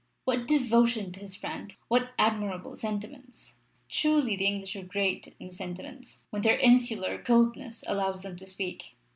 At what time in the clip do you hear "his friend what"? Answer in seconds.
1.19-2.09